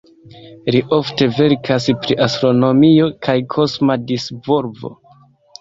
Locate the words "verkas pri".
1.39-2.17